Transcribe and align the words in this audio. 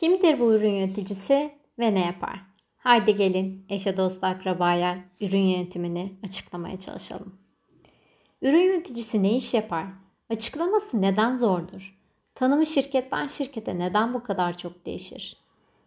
Kimdir 0.00 0.40
bu 0.40 0.54
ürün 0.54 0.72
yöneticisi 0.72 1.50
ve 1.78 1.94
ne 1.94 2.06
yapar? 2.06 2.40
Haydi 2.76 3.16
gelin 3.16 3.66
eşe 3.68 3.96
dost 3.96 4.24
akrabaya 4.24 5.04
ürün 5.20 5.38
yönetimini 5.38 6.12
açıklamaya 6.24 6.78
çalışalım. 6.78 7.38
Ürün 8.42 8.60
yöneticisi 8.60 9.22
ne 9.22 9.36
iş 9.36 9.54
yapar? 9.54 9.84
Açıklaması 10.30 11.02
neden 11.02 11.34
zordur? 11.34 11.98
Tanımı 12.34 12.66
şirketten 12.66 13.26
şirkete 13.26 13.78
neden 13.78 14.14
bu 14.14 14.22
kadar 14.22 14.56
çok 14.56 14.86
değişir? 14.86 15.36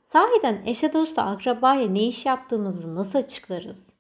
Sahiden 0.04 0.62
eşe 0.66 0.94
dosta 0.94 1.24
akrabaya 1.24 1.90
ne 1.90 2.04
iş 2.04 2.26
yaptığımızı 2.26 2.96
nasıl 2.96 3.20
açıklarız? 3.20 3.94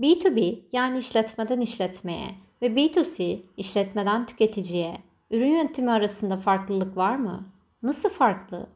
B2B 0.00 0.58
yani 0.72 0.98
işletmeden 0.98 1.60
işletmeye 1.60 2.34
ve 2.62 2.66
B2C 2.66 3.40
işletmeden 3.56 4.26
tüketiciye 4.26 4.98
ürün 5.30 5.50
yönetimi 5.50 5.90
arasında 5.90 6.36
farklılık 6.36 6.96
var 6.96 7.16
mı? 7.16 7.46
Nasıl 7.82 8.08
farklı? 8.08 8.75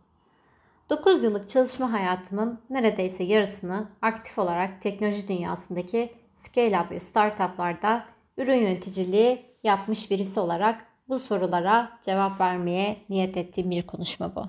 9 0.91 1.25
yıllık 1.25 1.49
çalışma 1.49 1.93
hayatımın 1.93 2.61
neredeyse 2.71 3.25
yarısını 3.25 3.89
aktif 4.03 4.39
olarak 4.39 4.83
teknoloji 4.83 5.29
dünyasındaki 5.29 6.13
scale-up 6.35 6.91
ve 6.91 7.01
startuplarda 7.01 8.05
ürün 8.37 8.55
yöneticiliği 8.55 9.43
yapmış 9.65 10.11
birisi 10.11 10.41
olarak 10.41 10.87
bu 11.09 11.19
sorulara 11.19 11.99
cevap 12.03 12.41
vermeye 12.41 12.97
niyet 13.09 13.37
ettiğim 13.37 13.71
bir 13.71 13.87
konuşma 13.87 14.35
bu. 14.35 14.45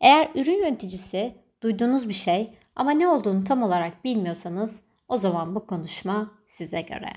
Eğer 0.00 0.28
ürün 0.34 0.58
yöneticisi 0.58 1.34
duyduğunuz 1.62 2.08
bir 2.08 2.14
şey 2.14 2.54
ama 2.76 2.90
ne 2.90 3.08
olduğunu 3.08 3.44
tam 3.44 3.62
olarak 3.62 4.04
bilmiyorsanız 4.04 4.82
o 5.08 5.18
zaman 5.18 5.54
bu 5.54 5.66
konuşma 5.66 6.30
size 6.48 6.80
göre. 6.80 7.12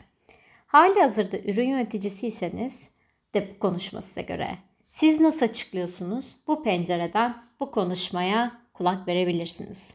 Hali 0.66 1.02
hazırda 1.02 1.38
ürün 1.38 1.68
yöneticisiyseniz 1.68 2.90
de 3.34 3.50
bu 3.56 3.60
konuşma 3.60 4.02
size 4.02 4.22
göre. 4.22 4.58
Siz 4.90 5.20
nasıl 5.20 5.46
açıklıyorsunuz? 5.46 6.26
Bu 6.48 6.64
pencereden 6.64 7.44
bu 7.60 7.72
konuşmaya 7.72 8.63
kulak 8.74 9.08
verebilirsiniz. 9.08 9.94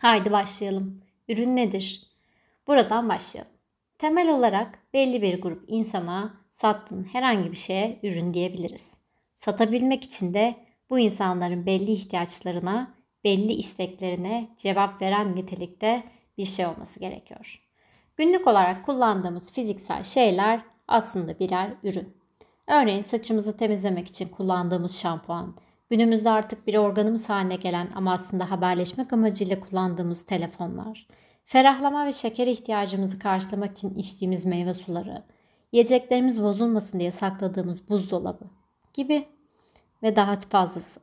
Haydi 0.00 0.32
başlayalım. 0.32 1.02
Ürün 1.28 1.56
nedir? 1.56 2.06
Buradan 2.66 3.08
başlayalım. 3.08 3.52
Temel 3.98 4.34
olarak 4.34 4.78
belli 4.94 5.22
bir 5.22 5.40
grup 5.40 5.64
insana 5.68 6.34
sattığın 6.50 7.04
herhangi 7.04 7.50
bir 7.52 7.56
şeye 7.56 8.00
ürün 8.02 8.34
diyebiliriz. 8.34 8.94
Satabilmek 9.34 10.04
için 10.04 10.34
de 10.34 10.56
bu 10.90 10.98
insanların 10.98 11.66
belli 11.66 11.92
ihtiyaçlarına, 11.92 12.94
belli 13.24 13.52
isteklerine 13.52 14.48
cevap 14.56 15.02
veren 15.02 15.36
nitelikte 15.36 16.04
bir 16.38 16.46
şey 16.46 16.66
olması 16.66 17.00
gerekiyor. 17.00 17.62
Günlük 18.16 18.46
olarak 18.46 18.86
kullandığımız 18.86 19.52
fiziksel 19.52 20.04
şeyler 20.04 20.60
aslında 20.88 21.38
birer 21.38 21.74
ürün. 21.82 22.16
Örneğin 22.66 23.02
saçımızı 23.02 23.56
temizlemek 23.56 24.08
için 24.08 24.28
kullandığımız 24.28 24.98
şampuan, 24.98 25.56
günümüzde 25.90 26.30
artık 26.30 26.66
bir 26.66 26.74
organımız 26.74 27.28
haline 27.28 27.56
gelen 27.56 27.88
ama 27.94 28.12
aslında 28.12 28.50
haberleşmek 28.50 29.12
amacıyla 29.12 29.60
kullandığımız 29.60 30.24
telefonlar, 30.24 31.06
ferahlama 31.44 32.06
ve 32.06 32.12
şeker 32.12 32.46
ihtiyacımızı 32.46 33.18
karşılamak 33.18 33.70
için 33.70 33.94
içtiğimiz 33.94 34.46
meyve 34.46 34.74
suları, 34.74 35.22
yiyeceklerimiz 35.72 36.42
bozulmasın 36.42 37.00
diye 37.00 37.10
sakladığımız 37.10 37.88
buzdolabı 37.88 38.44
gibi 38.94 39.28
ve 40.02 40.16
daha 40.16 40.34
fazlası. 40.36 41.00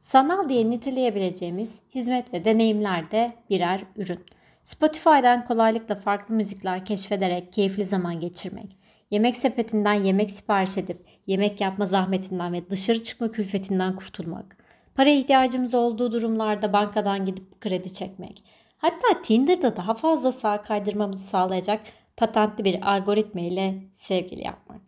Sanal 0.00 0.48
diye 0.48 0.70
niteleyebileceğimiz 0.70 1.80
hizmet 1.94 2.32
ve 2.32 2.44
deneyimler 2.44 3.10
de 3.10 3.32
birer 3.50 3.84
ürün. 3.96 4.20
Spotify'dan 4.62 5.44
kolaylıkla 5.44 5.94
farklı 5.94 6.34
müzikler 6.34 6.84
keşfederek 6.84 7.52
keyifli 7.52 7.84
zaman 7.84 8.20
geçirmek, 8.20 8.76
yemek 9.10 9.36
sepetinden 9.36 9.94
yemek 9.94 10.30
sipariş 10.30 10.78
edip 10.78 11.06
yemek 11.26 11.60
yapma 11.60 11.86
zahmetinden 11.86 12.52
ve 12.52 12.70
dışarı 12.70 13.02
çıkma 13.02 13.30
külfetinden 13.30 13.96
kurtulmak, 13.96 14.56
para 14.94 15.10
ihtiyacımız 15.10 15.74
olduğu 15.74 16.12
durumlarda 16.12 16.72
bankadan 16.72 17.26
gidip 17.26 17.60
kredi 17.60 17.92
çekmek, 17.92 18.44
hatta 18.78 19.22
Tinder'da 19.22 19.76
daha 19.76 19.94
fazla 19.94 20.32
sağ 20.32 20.62
kaydırmamızı 20.62 21.24
sağlayacak 21.24 21.80
patentli 22.16 22.64
bir 22.64 22.94
algoritma 22.94 23.40
ile 23.40 23.82
sevgili 23.92 24.44
yapmak. 24.44 24.82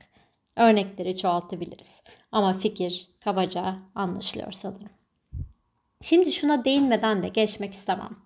Örnekleri 0.56 1.16
çoğaltabiliriz 1.16 2.00
ama 2.32 2.54
fikir 2.54 3.08
kabaca 3.24 3.78
anlaşılıyor 3.94 4.52
sanırım. 4.52 4.90
Şimdi 6.02 6.32
şuna 6.32 6.64
değinmeden 6.64 7.22
de 7.22 7.28
geçmek 7.28 7.72
istemem. 7.72 8.16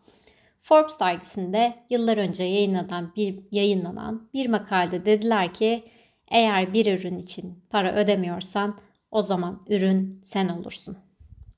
Forbes 0.65 1.01
dergisinde 1.01 1.75
yıllar 1.91 2.17
önce 2.17 2.45
yayınlanan 2.45 3.13
bir, 3.17 3.39
yayınlanan 3.51 4.31
bir 4.35 4.49
makalede 4.49 5.07
dediler 5.07 5.55
ki 5.55 5.85
eğer 6.31 6.75
bir 6.75 6.99
ürün 6.99 7.19
için 7.19 7.65
para 7.71 7.95
ödemiyorsan 7.95 8.79
o 9.11 9.23
zaman 9.23 9.65
ürün 9.69 10.21
sen 10.25 10.49
olursun. 10.49 10.99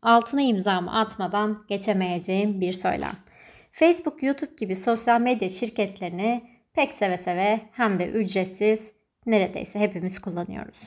Altına 0.02 0.42
imzamı 0.42 0.98
atmadan 0.98 1.64
geçemeyeceğim 1.68 2.60
bir 2.60 2.72
söylem. 2.72 3.16
Facebook, 3.72 4.22
YouTube 4.22 4.54
gibi 4.58 4.76
sosyal 4.76 5.20
medya 5.20 5.48
şirketlerini 5.48 6.44
pek 6.72 6.94
seve 6.94 7.16
seve 7.16 7.60
hem 7.72 7.98
de 7.98 8.10
ücretsiz 8.10 8.92
neredeyse 9.26 9.78
hepimiz 9.78 10.18
kullanıyoruz. 10.18 10.82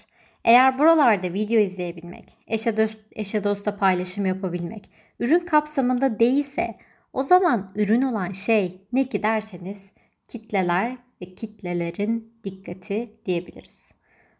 Eğer 0.46 0.80
buralarda 0.80 1.34
video 1.34 1.60
izleyebilmek, 1.60 2.26
eşe, 2.48 2.78
dost, 2.78 2.98
eşe 3.16 3.44
dosta 3.44 3.78
paylaşım 3.78 4.26
yapabilmek, 4.26 4.92
ürün 5.20 5.40
kapsamında 5.40 6.20
değilse 6.20 6.76
o 7.14 7.24
zaman 7.24 7.72
ürün 7.76 8.02
olan 8.02 8.32
şey 8.32 8.82
ne 8.94 9.10
ki 9.10 9.24
derseniz 9.24 9.94
kitleler 10.28 10.98
ve 11.22 11.34
kitlelerin 11.34 12.40
dikkati 12.44 13.20
diyebiliriz. 13.26 13.94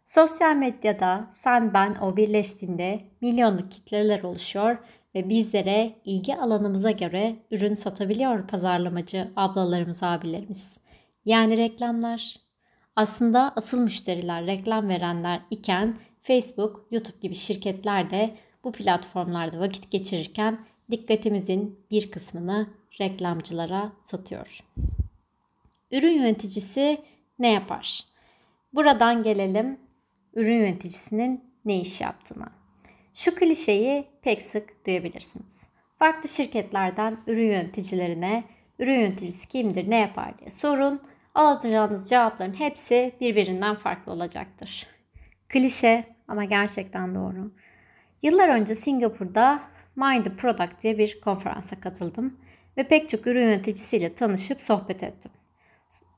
Sosyal 0.04 0.56
medyada 0.56 1.28
sen 1.32 1.74
ben 1.74 1.94
o 1.94 2.16
birleştiğinde 2.16 3.00
milyonluk 3.20 3.70
kitleler 3.70 4.22
oluşuyor 4.22 4.78
ve 5.14 5.28
bizlere 5.28 5.92
ilgi 6.04 6.36
alanımıza 6.36 6.90
göre 6.90 7.36
ürün 7.50 7.74
satabiliyor 7.74 8.48
pazarlamacı 8.48 9.32
ablalarımız 9.36 10.02
abilerimiz. 10.02 10.76
Yani 11.24 11.56
reklamlar. 11.56 12.36
Aslında 12.96 13.52
asıl 13.56 13.80
müşteriler 13.80 14.46
reklam 14.46 14.88
verenler 14.88 15.40
iken 15.50 15.98
Facebook, 16.22 16.86
YouTube 16.90 17.18
gibi 17.20 17.34
şirketler 17.34 18.10
de 18.10 18.34
bu 18.64 18.72
platformlarda 18.72 19.60
vakit 19.60 19.90
geçirirken 19.90 20.66
dikkatimizin 20.90 21.78
bir 21.90 22.10
kısmını 22.10 22.70
reklamcılara 23.00 23.92
satıyor. 24.02 24.60
Ürün 25.90 26.14
yöneticisi 26.22 26.98
ne 27.38 27.52
yapar? 27.52 28.04
Buradan 28.74 29.22
gelelim 29.22 29.80
ürün 30.34 30.58
yöneticisinin 30.58 31.44
ne 31.64 31.80
iş 31.80 32.00
yaptığına. 32.00 32.52
Şu 33.14 33.34
klişeyi 33.34 34.04
pek 34.22 34.42
sık 34.42 34.86
duyabilirsiniz. 34.86 35.66
Farklı 35.96 36.28
şirketlerden 36.28 37.20
ürün 37.26 37.46
yöneticilerine 37.46 38.44
ürün 38.78 39.00
yöneticisi 39.00 39.48
kimdir, 39.48 39.90
ne 39.90 39.96
yapar 39.96 40.38
diye 40.38 40.50
sorun. 40.50 41.00
Alacağınız 41.34 42.10
cevapların 42.10 42.60
hepsi 42.60 43.12
birbirinden 43.20 43.76
farklı 43.76 44.12
olacaktır. 44.12 44.86
Klişe 45.48 46.04
ama 46.28 46.44
gerçekten 46.44 47.14
doğru. 47.14 47.52
Yıllar 48.22 48.48
önce 48.48 48.74
Singapur'da 48.74 49.60
Mind 50.00 50.24
the 50.24 50.36
Product 50.36 50.82
diye 50.82 50.98
bir 50.98 51.20
konferansa 51.20 51.80
katıldım 51.80 52.38
ve 52.76 52.88
pek 52.88 53.08
çok 53.08 53.26
ürün 53.26 53.42
yöneticisiyle 53.42 54.14
tanışıp 54.14 54.62
sohbet 54.62 55.02
ettim. 55.02 55.30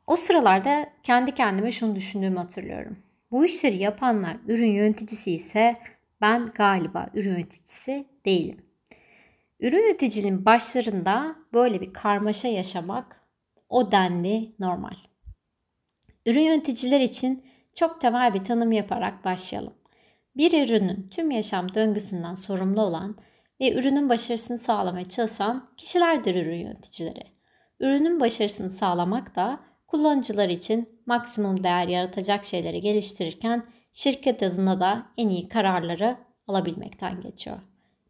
O 0.06 0.16
sıralarda 0.16 0.90
kendi 1.02 1.34
kendime 1.34 1.72
şunu 1.72 1.94
düşündüğümü 1.94 2.36
hatırlıyorum. 2.36 2.96
Bu 3.30 3.44
işleri 3.44 3.76
yapanlar 3.76 4.36
ürün 4.48 4.70
yöneticisi 4.70 5.32
ise 5.32 5.76
ben 6.20 6.52
galiba 6.54 7.08
ürün 7.14 7.30
yöneticisi 7.30 8.06
değilim. 8.26 8.64
Ürün 9.60 9.82
yöneticiliğin 9.82 10.44
başlarında 10.44 11.36
böyle 11.52 11.80
bir 11.80 11.92
karmaşa 11.92 12.48
yaşamak 12.48 13.20
o 13.68 13.92
denli 13.92 14.52
normal. 14.58 14.96
Ürün 16.26 16.40
yöneticiler 16.40 17.00
için 17.00 17.44
çok 17.74 18.00
temel 18.00 18.34
bir 18.34 18.44
tanım 18.44 18.72
yaparak 18.72 19.24
başlayalım. 19.24 19.74
Bir 20.36 20.66
ürünün 20.66 21.08
tüm 21.10 21.30
yaşam 21.30 21.74
döngüsünden 21.74 22.34
sorumlu 22.34 22.80
olan 22.82 23.16
ve 23.60 23.74
ürünün 23.74 24.08
başarısını 24.08 24.58
sağlamaya 24.58 25.08
çalışan 25.08 25.70
kişilerdir 25.76 26.34
ürün 26.34 26.56
yöneticileri. 26.56 27.22
Ürünün 27.80 28.20
başarısını 28.20 28.70
sağlamak 28.70 29.36
da 29.36 29.60
kullanıcılar 29.86 30.48
için 30.48 31.02
maksimum 31.06 31.64
değer 31.64 31.88
yaratacak 31.88 32.44
şeyleri 32.44 32.80
geliştirirken 32.80 33.66
şirket 33.92 34.42
adına 34.42 34.80
da 34.80 35.06
en 35.16 35.28
iyi 35.28 35.48
kararları 35.48 36.16
alabilmekten 36.46 37.20
geçiyor. 37.20 37.58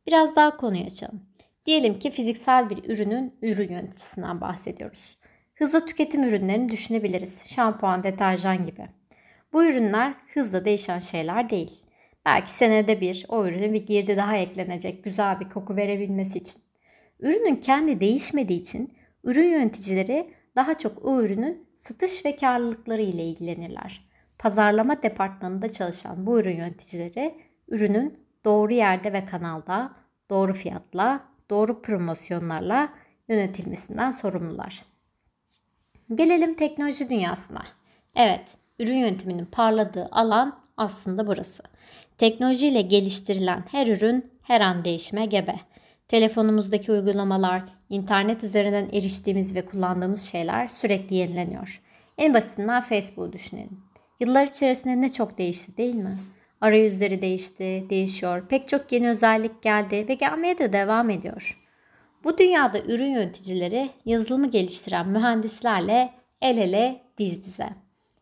Biraz 0.07 0.37
daha 0.37 0.57
konuyu 0.57 0.85
açalım. 0.85 1.23
Diyelim 1.67 1.99
ki 1.99 2.11
fiziksel 2.11 2.71
bir 2.71 2.85
ürünün 2.85 3.39
ürün 3.43 3.71
yöneticisinden 3.71 4.41
bahsediyoruz. 4.41 5.19
Hızlı 5.55 5.87
tüketim 5.87 6.25
ürünlerini 6.25 6.69
düşünebiliriz. 6.69 7.43
Şampuan, 7.47 8.03
deterjan 8.03 8.65
gibi. 8.65 8.87
Bu 9.53 9.65
ürünler 9.65 10.15
hızla 10.35 10.65
değişen 10.65 10.99
şeyler 10.99 11.51
değil. 11.51 11.82
Belki 12.27 12.51
senede 12.51 13.01
bir 13.01 13.27
o 13.29 13.47
ürüne 13.47 13.73
bir 13.73 13.87
girdi 13.87 14.17
daha 14.17 14.37
eklenecek 14.37 15.05
güzel 15.05 15.41
bir 15.41 15.49
koku 15.49 15.77
verebilmesi 15.77 16.39
için. 16.39 16.63
Ürünün 17.21 17.57
kendi 17.57 18.01
değişmediği 18.01 18.61
için 18.61 18.95
ürün 19.25 19.49
yöneticileri 19.49 20.35
daha 20.57 20.79
çok 20.79 21.05
o 21.05 21.23
ürünün 21.23 21.69
satış 21.77 22.25
ve 22.25 22.37
karlılıkları 22.37 23.03
ile 23.03 23.25
ilgilenirler. 23.25 24.09
Pazarlama 24.39 25.03
departmanında 25.03 25.73
çalışan 25.73 26.27
bu 26.27 26.41
ürün 26.41 26.57
yöneticileri 26.57 27.35
ürünün 27.69 28.19
doğru 28.45 28.73
yerde 28.73 29.13
ve 29.13 29.25
kanalda, 29.25 29.93
doğru 30.31 30.53
fiyatla, 30.53 31.25
doğru 31.51 31.83
promosyonlarla 31.83 32.89
yönetilmesinden 33.29 34.11
sorumlular. 34.11 34.85
Gelelim 36.15 36.55
teknoloji 36.55 37.11
dünyasına. 37.11 37.63
Evet, 38.17 38.57
ürün 38.79 38.97
yönetiminin 38.97 39.47
parladığı 39.47 40.09
alan 40.13 40.61
aslında 40.77 41.27
burası. 41.27 41.63
Teknolojiyle 42.23 42.83
geliştirilen 42.83 43.65
her 43.71 43.87
ürün 43.87 44.31
her 44.43 44.61
an 44.61 44.85
değişime 44.85 45.27
gebe. 45.27 45.55
Telefonumuzdaki 46.09 46.93
uygulamalar, 46.93 47.63
internet 47.91 48.45
üzerinden 48.45 48.89
eriştiğimiz 48.93 49.55
ve 49.55 49.65
kullandığımız 49.65 50.23
şeyler 50.23 50.69
sürekli 50.69 51.17
yenileniyor. 51.17 51.83
En 52.19 52.35
basitinden 52.35 52.81
Facebook'u 52.81 53.33
düşünelim. 53.33 53.81
Yıllar 54.21 54.47
içerisinde 54.47 55.01
ne 55.01 55.13
çok 55.13 55.39
değişti 55.39 55.77
değil 55.77 55.95
mi? 55.95 56.19
Arayüzleri 56.61 57.23
değişti, 57.23 57.87
değişiyor. 57.91 58.49
Pek 58.49 58.69
çok 58.69 58.93
yeni 58.93 59.09
özellik 59.09 59.63
geldi 59.63 60.09
ve 60.09 60.15
gelmeye 60.15 60.59
de 60.59 60.73
devam 60.73 61.11
ediyor. 61.11 61.61
Bu 62.25 62.39
dünyada 62.39 62.81
ürün 62.81 63.11
yöneticileri 63.11 63.91
yazılımı 64.05 64.51
geliştiren 64.51 65.09
mühendislerle 65.09 66.13
el 66.43 66.59
ele 66.59 67.01
diz 67.19 67.45
dize. 67.45 67.69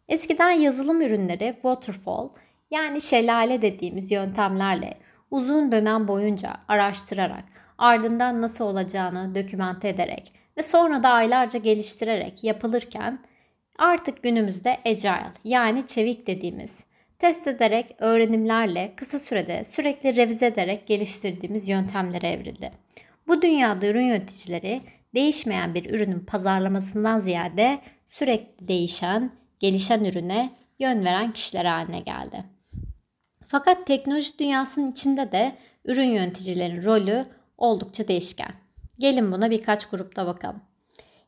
Eskiden 0.09 0.51
yazılım 0.51 1.03
ürünleri 1.03 1.53
waterfall 1.53 2.29
yani 2.71 3.01
şelale 3.01 3.63
dediğimiz 3.63 4.11
yöntemlerle 4.11 4.95
uzun 5.31 5.73
dönem 5.73 6.09
boyunca 6.09 6.57
araştırarak 6.69 7.45
ardından 7.79 8.43
nasıl 8.43 8.65
olacağını 8.65 9.35
dokümante 9.35 9.89
ederek 9.89 10.33
ve 10.59 10.63
sonra 10.63 11.03
da 11.03 11.09
aylarca 11.09 11.59
geliştirerek 11.59 12.45
yapılırken 12.45 13.19
artık 13.79 14.23
günümüzde 14.23 14.79
agile 14.87 15.33
yani 15.45 15.87
çevik 15.87 16.27
dediğimiz 16.27 16.85
test 17.19 17.47
ederek 17.47 17.97
öğrenimlerle 17.99 18.93
kısa 18.97 19.19
sürede 19.19 19.65
sürekli 19.65 20.17
revize 20.17 20.47
ederek 20.47 20.87
geliştirdiğimiz 20.87 21.69
yöntemlere 21.69 22.29
evrildi. 22.29 22.73
Bu 23.29 23.43
dünyada 23.43 23.87
ürün 23.87 24.05
yöneticileri 24.05 24.81
değişmeyen 25.15 25.75
bir 25.75 25.91
ürünün 25.91 26.21
pazarlamasından 26.21 27.19
ziyade 27.19 27.79
sürekli 28.07 28.69
değişen, 28.69 29.33
gelişen 29.61 30.05
ürüne 30.05 30.51
yön 30.79 31.05
veren 31.05 31.33
kişiler 31.33 31.65
haline 31.65 32.01
geldi. 32.01 32.45
Fakat 33.51 33.87
teknoloji 33.87 34.39
dünyasının 34.39 34.93
içinde 34.93 35.33
de 35.33 35.57
ürün 35.85 36.09
yöneticilerin 36.09 36.85
rolü 36.85 37.25
oldukça 37.59 38.09
değişken. 38.09 38.53
Gelin 38.99 39.33
buna 39.33 39.51
birkaç 39.51 39.87
grupta 39.87 40.27
bakalım. 40.27 40.61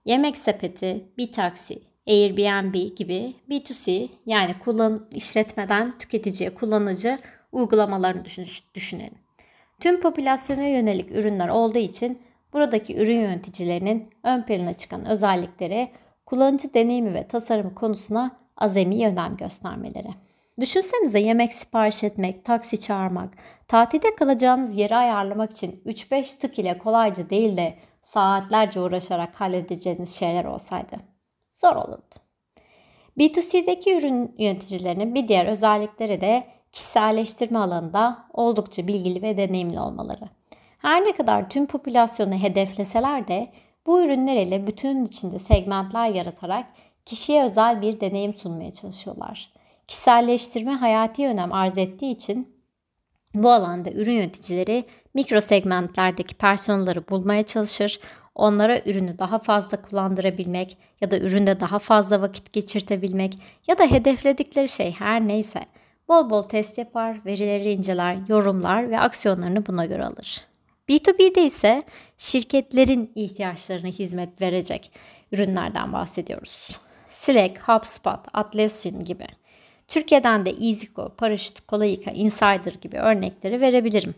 Yemek 0.05 0.37
sepeti, 0.37 1.05
bir 1.19 1.33
taksi, 1.33 1.83
Airbnb 2.09 2.97
gibi 2.97 3.35
B2C 3.51 4.09
yani 4.27 4.59
kullan 4.59 5.07
işletmeden 5.11 5.99
tüketiciye 5.99 6.55
kullanıcı 6.55 7.19
uygulamalarını 7.53 8.25
düşünelim. 8.75 9.19
Tüm 9.81 10.01
popülasyona 10.01 10.67
yönelik 10.67 11.11
ürünler 11.11 11.49
olduğu 11.49 11.79
için 11.79 12.19
buradaki 12.53 12.97
ürün 12.97 13.21
yöneticilerinin 13.21 14.09
ön 14.23 14.43
plana 14.43 14.73
çıkan 14.75 15.07
özellikleri 15.07 15.91
kullanıcı 16.27 16.75
deneyimi 16.75 17.15
ve 17.15 17.29
tasarımı 17.29 17.75
konusuna 17.75 18.37
azami 18.57 19.07
önem 19.07 19.37
göstermeleri. 19.37 20.32
Düşünsenize 20.61 21.19
yemek 21.19 21.55
sipariş 21.55 22.05
etmek, 22.05 22.45
taksi 22.45 22.81
çağırmak, 22.81 23.35
tatilde 23.69 24.15
kalacağınız 24.15 24.77
yeri 24.77 24.97
ayarlamak 24.97 25.53
için 25.53 25.83
3-5 25.87 26.39
tık 26.39 26.59
ile 26.59 26.79
kolayca 26.79 27.31
değil 27.31 27.57
de 27.57 27.75
saatlerce 28.03 28.81
uğraşarak 28.81 29.41
halledeceğiniz 29.41 30.19
şeyler 30.19 30.45
olsaydı. 30.45 30.97
Zor 31.51 31.77
olurdu. 31.77 32.15
B2C'deki 33.19 33.97
ürün 33.97 34.35
yöneticilerinin 34.39 35.15
bir 35.15 35.29
diğer 35.29 35.47
özellikleri 35.47 36.21
de 36.21 36.45
kişiselleştirme 36.73 37.59
alanında 37.59 38.27
oldukça 38.33 38.87
bilgili 38.87 39.23
ve 39.23 39.37
deneyimli 39.37 39.81
olmaları. 39.81 40.29
Her 40.79 41.05
ne 41.05 41.13
kadar 41.13 41.51
tüm 41.51 41.67
popülasyonu 41.67 42.35
hedefleseler 42.35 43.29
de 43.29 43.53
bu 43.87 44.03
ürünler 44.03 44.37
ile 44.37 44.67
bütünün 44.67 45.05
içinde 45.05 45.39
segmentler 45.39 46.09
yaratarak 46.09 46.67
kişiye 47.05 47.45
özel 47.45 47.83
bir 47.83 48.01
deneyim 48.01 48.33
sunmaya 48.33 48.73
çalışıyorlar. 48.73 49.52
Kişiselleştirme 49.87 50.73
hayati 50.73 51.27
önem 51.27 51.53
arz 51.53 51.79
ettiği 51.79 52.13
için 52.13 52.53
bu 53.35 53.51
alanda 53.51 53.91
ürün 53.91 54.13
yöneticileri 54.13 54.85
mikro 55.15 55.41
segmentlerdeki 55.41 56.35
personelleri 56.35 57.09
bulmaya 57.09 57.43
çalışır, 57.43 58.01
onlara 58.35 58.79
ürünü 58.79 59.19
daha 59.19 59.39
fazla 59.39 59.83
kullandırabilmek 59.83 60.79
ya 61.01 61.11
da 61.11 61.19
üründe 61.19 61.61
daha 61.61 61.79
fazla 61.79 62.21
vakit 62.21 62.53
geçirtebilmek 62.53 63.39
ya 63.69 63.79
da 63.79 63.87
hedefledikleri 63.87 64.69
şey 64.69 64.93
her 64.93 65.21
neyse 65.21 65.67
bol 66.09 66.31
bol 66.31 66.43
test 66.43 66.79
yapar, 66.79 67.25
verileri 67.27 67.73
inceler, 67.73 68.19
yorumlar 68.29 68.91
ve 68.91 69.01
aksiyonlarını 69.01 69.67
buna 69.67 69.87
göre 69.87 70.05
alır. 70.05 70.45
B2B'de 70.89 71.45
ise 71.45 71.83
şirketlerin 72.19 73.13
ihtiyaçlarına 73.15 73.89
hizmet 73.89 74.41
verecek 74.41 74.93
ürünlerden 75.33 75.93
bahsediyoruz. 75.93 76.81
Slack, 77.11 77.69
HubSpot, 77.69 78.21
Atlassian 78.33 79.05
gibi. 79.05 79.27
Türkiye'den 79.93 80.47
de 80.47 80.51
EasyGo, 80.51 81.09
Paraşüt, 81.09 81.61
Kolayika, 81.61 82.11
Insider 82.11 82.73
gibi 82.81 82.97
örnekleri 82.97 83.61
verebilirim. 83.61 84.15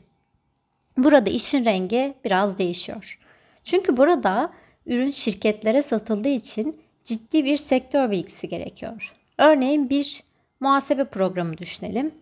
Burada 0.98 1.30
işin 1.30 1.64
rengi 1.64 2.14
biraz 2.24 2.58
değişiyor. 2.58 3.18
Çünkü 3.64 3.96
burada 3.96 4.52
ürün 4.86 5.10
şirketlere 5.10 5.82
satıldığı 5.82 6.28
için 6.28 6.80
ciddi 7.04 7.44
bir 7.44 7.56
sektör 7.56 8.10
bilgisi 8.10 8.48
gerekiyor. 8.48 9.12
Örneğin 9.38 9.90
bir 9.90 10.24
muhasebe 10.60 11.04
programı 11.04 11.58
düşünelim. 11.58 12.12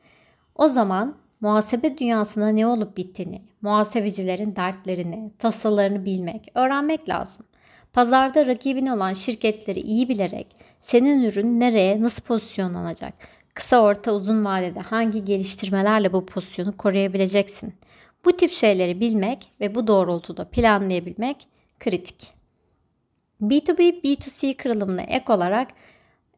O 0.54 0.68
zaman 0.68 1.16
muhasebe 1.40 1.98
dünyasında 1.98 2.48
ne 2.48 2.66
olup 2.66 2.96
bittiğini, 2.96 3.42
muhasebecilerin 3.62 4.56
dertlerini, 4.56 5.30
tasalarını 5.38 6.04
bilmek, 6.04 6.48
öğrenmek 6.54 7.08
lazım. 7.08 7.46
Pazarda 7.92 8.46
rakibin 8.46 8.86
olan 8.86 9.12
şirketleri 9.12 9.80
iyi 9.80 10.08
bilerek 10.08 10.46
senin 10.80 11.22
ürün 11.22 11.60
nereye, 11.60 12.02
nasıl 12.02 12.22
pozisyonlanacak, 12.22 13.14
kısa, 13.54 13.80
orta, 13.82 14.12
uzun 14.14 14.44
vadede 14.44 14.80
hangi 14.80 15.24
geliştirmelerle 15.24 16.12
bu 16.12 16.26
pozisyonu 16.26 16.76
koruyabileceksin. 16.76 17.74
Bu 18.24 18.36
tip 18.36 18.52
şeyleri 18.52 19.00
bilmek 19.00 19.52
ve 19.60 19.74
bu 19.74 19.86
doğrultuda 19.86 20.44
planlayabilmek 20.44 21.46
kritik. 21.80 22.32
B2B, 23.42 24.02
B2C 24.02 24.56
kırılımına 24.56 25.02
ek 25.02 25.32
olarak 25.32 25.68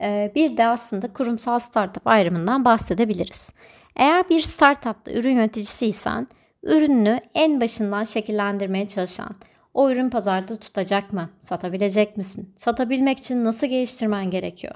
e, 0.01 0.33
bir 0.35 0.57
de 0.57 0.67
aslında 0.67 1.13
kurumsal 1.13 1.59
startup 1.59 2.07
ayrımından 2.07 2.65
bahsedebiliriz. 2.65 3.53
Eğer 3.97 4.29
bir 4.29 4.41
startupta 4.41 5.13
ürün 5.13 5.35
yöneticisiysen, 5.35 6.29
ürününü 6.63 7.21
en 7.35 7.61
başından 7.61 8.05
şekillendirmeye 8.05 8.89
çalışan, 8.89 9.37
o 9.75 9.91
ürün 9.91 10.11
pazarda 10.11 10.57
tutacak 10.57 11.13
mı? 11.13 11.31
Satabilecek 11.41 12.17
misin? 12.17 12.53
Satabilmek 12.57 13.19
için 13.19 13.45
nasıl 13.45 13.67
geliştirmen 13.67 14.31
gerekiyor? 14.31 14.75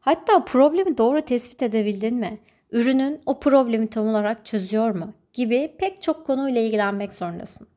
Hatta 0.00 0.44
problemi 0.44 0.98
doğru 0.98 1.20
tespit 1.20 1.62
edebildin 1.62 2.14
mi? 2.14 2.38
Ürünün 2.70 3.20
o 3.26 3.40
problemi 3.40 3.90
tam 3.90 4.08
olarak 4.08 4.46
çözüyor 4.46 4.90
mu? 4.90 5.12
Gibi 5.32 5.74
pek 5.78 6.02
çok 6.02 6.26
konuyla 6.26 6.60
ilgilenmek 6.60 7.12
zorundasın. 7.12 7.68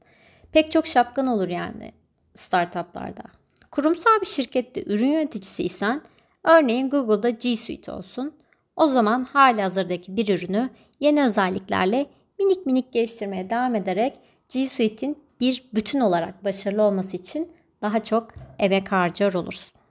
Pek 0.51 0.71
çok 0.71 0.87
şapkan 0.87 1.27
olur 1.27 1.47
yani 1.47 1.91
startuplarda. 2.35 3.23
Kurumsal 3.71 4.21
bir 4.21 4.25
şirkette 4.25 4.83
ürün 4.83 5.07
yöneticisiysen 5.07 6.01
örneğin 6.43 6.89
Google'da 6.89 7.29
G 7.29 7.55
Suite 7.55 7.91
olsun. 7.91 8.33
O 8.75 8.87
zaman 8.87 9.23
hali 9.23 9.61
hazırdaki 9.61 10.17
bir 10.17 10.27
ürünü 10.37 10.69
yeni 10.99 11.23
özelliklerle 11.23 12.05
minik 12.39 12.65
minik 12.65 12.93
geliştirmeye 12.93 13.49
devam 13.49 13.75
ederek 13.75 14.19
G 14.49 14.67
Suite'in 14.67 15.23
bir 15.39 15.69
bütün 15.73 15.99
olarak 15.99 16.43
başarılı 16.43 16.81
olması 16.83 17.17
için 17.17 17.51
daha 17.81 18.03
çok 18.03 18.33
emek 18.59 18.91
harcar 18.91 19.33
olursun. 19.33 19.82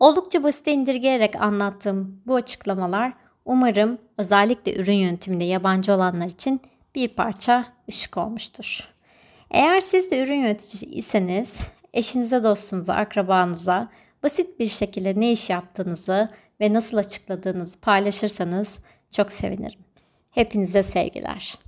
Oldukça 0.00 0.42
basit 0.42 0.66
indirgeyerek 0.66 1.36
anlattığım 1.36 2.20
bu 2.26 2.34
açıklamalar 2.34 3.12
umarım 3.44 3.98
özellikle 4.18 4.76
ürün 4.76 4.94
yönetiminde 4.94 5.44
yabancı 5.44 5.92
olanlar 5.92 6.26
için 6.26 6.60
bir 6.94 7.08
parça 7.08 7.66
ışık 7.88 8.16
olmuştur. 8.16 8.88
Eğer 9.50 9.80
siz 9.80 10.10
de 10.10 10.22
ürün 10.22 10.40
yöneticisi 10.40 10.86
iseniz 10.86 11.58
eşinize, 11.92 12.42
dostunuza, 12.42 12.94
akrabanıza 12.94 13.88
basit 14.22 14.60
bir 14.60 14.68
şekilde 14.68 15.20
ne 15.20 15.32
iş 15.32 15.50
yaptığınızı 15.50 16.28
ve 16.60 16.72
nasıl 16.72 16.96
açıkladığınızı 16.96 17.80
paylaşırsanız 17.80 18.78
çok 19.10 19.32
sevinirim. 19.32 19.80
Hepinize 20.30 20.82
sevgiler. 20.82 21.58